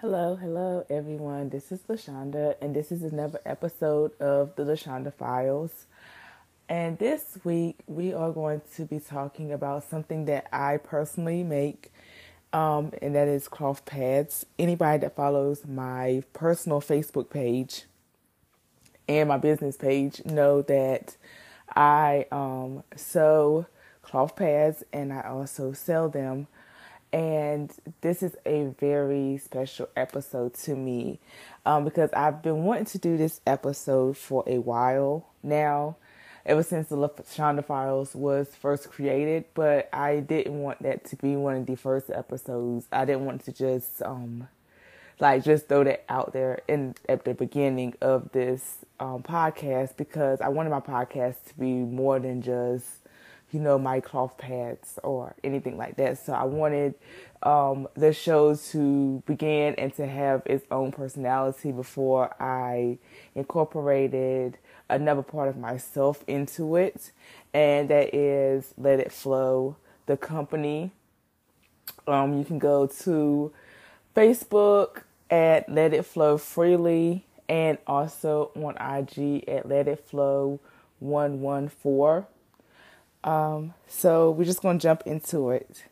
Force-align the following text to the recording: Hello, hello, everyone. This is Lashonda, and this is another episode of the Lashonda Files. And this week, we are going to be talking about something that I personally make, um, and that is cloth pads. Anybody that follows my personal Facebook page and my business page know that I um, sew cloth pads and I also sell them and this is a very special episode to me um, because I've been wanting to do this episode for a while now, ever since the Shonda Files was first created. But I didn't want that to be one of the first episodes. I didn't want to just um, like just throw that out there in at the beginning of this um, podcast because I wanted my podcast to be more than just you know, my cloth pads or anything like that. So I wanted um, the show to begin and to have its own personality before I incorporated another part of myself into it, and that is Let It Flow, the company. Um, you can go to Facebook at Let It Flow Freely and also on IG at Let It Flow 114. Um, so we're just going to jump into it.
Hello, 0.00 0.34
hello, 0.34 0.86
everyone. 0.88 1.50
This 1.50 1.70
is 1.70 1.80
Lashonda, 1.80 2.54
and 2.62 2.74
this 2.74 2.90
is 2.90 3.02
another 3.02 3.38
episode 3.44 4.18
of 4.18 4.56
the 4.56 4.62
Lashonda 4.62 5.12
Files. 5.12 5.84
And 6.70 6.98
this 6.98 7.36
week, 7.44 7.80
we 7.86 8.14
are 8.14 8.32
going 8.32 8.62
to 8.76 8.86
be 8.86 8.98
talking 8.98 9.52
about 9.52 9.84
something 9.84 10.24
that 10.24 10.46
I 10.54 10.78
personally 10.78 11.42
make, 11.42 11.92
um, 12.54 12.92
and 13.02 13.14
that 13.14 13.28
is 13.28 13.46
cloth 13.46 13.84
pads. 13.84 14.46
Anybody 14.58 15.00
that 15.00 15.16
follows 15.16 15.66
my 15.66 16.22
personal 16.32 16.80
Facebook 16.80 17.28
page 17.28 17.84
and 19.06 19.28
my 19.28 19.36
business 19.36 19.76
page 19.76 20.24
know 20.24 20.62
that 20.62 21.18
I 21.76 22.24
um, 22.32 22.84
sew 22.96 23.66
cloth 24.00 24.34
pads 24.34 24.82
and 24.94 25.12
I 25.12 25.28
also 25.28 25.74
sell 25.74 26.08
them 26.08 26.46
and 27.12 27.72
this 28.02 28.22
is 28.22 28.36
a 28.46 28.66
very 28.78 29.38
special 29.38 29.88
episode 29.96 30.54
to 30.54 30.76
me 30.76 31.18
um, 31.66 31.84
because 31.84 32.10
I've 32.12 32.42
been 32.42 32.64
wanting 32.64 32.84
to 32.86 32.98
do 32.98 33.16
this 33.16 33.40
episode 33.46 34.16
for 34.16 34.44
a 34.46 34.58
while 34.58 35.26
now, 35.42 35.96
ever 36.46 36.62
since 36.62 36.88
the 36.88 36.96
Shonda 36.96 37.64
Files 37.64 38.14
was 38.14 38.54
first 38.54 38.90
created. 38.90 39.44
But 39.54 39.88
I 39.92 40.20
didn't 40.20 40.60
want 40.60 40.82
that 40.82 41.04
to 41.06 41.16
be 41.16 41.36
one 41.36 41.56
of 41.56 41.66
the 41.66 41.76
first 41.76 42.10
episodes. 42.10 42.86
I 42.92 43.04
didn't 43.04 43.24
want 43.24 43.44
to 43.46 43.52
just 43.52 44.02
um, 44.02 44.48
like 45.18 45.44
just 45.44 45.68
throw 45.68 45.84
that 45.84 46.04
out 46.08 46.32
there 46.32 46.60
in 46.68 46.94
at 47.08 47.24
the 47.24 47.34
beginning 47.34 47.94
of 48.00 48.30
this 48.32 48.78
um, 49.00 49.22
podcast 49.22 49.96
because 49.96 50.40
I 50.40 50.48
wanted 50.48 50.70
my 50.70 50.80
podcast 50.80 51.44
to 51.48 51.58
be 51.58 51.72
more 51.72 52.20
than 52.20 52.40
just 52.40 52.86
you 53.52 53.60
know, 53.60 53.78
my 53.78 54.00
cloth 54.00 54.38
pads 54.38 54.98
or 55.02 55.34
anything 55.42 55.76
like 55.76 55.96
that. 55.96 56.18
So 56.18 56.32
I 56.32 56.44
wanted 56.44 56.94
um, 57.42 57.88
the 57.94 58.12
show 58.12 58.54
to 58.54 59.22
begin 59.26 59.74
and 59.76 59.94
to 59.94 60.06
have 60.06 60.42
its 60.46 60.64
own 60.70 60.92
personality 60.92 61.72
before 61.72 62.34
I 62.40 62.98
incorporated 63.34 64.58
another 64.88 65.22
part 65.22 65.48
of 65.48 65.56
myself 65.56 66.24
into 66.26 66.76
it, 66.76 67.12
and 67.54 67.88
that 67.88 68.14
is 68.14 68.74
Let 68.76 69.00
It 69.00 69.12
Flow, 69.12 69.76
the 70.06 70.16
company. 70.16 70.90
Um, 72.06 72.38
you 72.38 72.44
can 72.44 72.58
go 72.58 72.86
to 72.86 73.52
Facebook 74.14 75.02
at 75.30 75.68
Let 75.68 75.94
It 75.94 76.04
Flow 76.04 76.36
Freely 76.36 77.24
and 77.48 77.78
also 77.86 78.50
on 78.54 78.76
IG 78.76 79.48
at 79.48 79.68
Let 79.68 79.88
It 79.88 80.06
Flow 80.06 80.60
114. 80.98 82.26
Um, 83.24 83.74
so 83.86 84.30
we're 84.30 84.44
just 84.44 84.62
going 84.62 84.78
to 84.78 84.82
jump 84.82 85.02
into 85.06 85.50
it. 85.50 85.84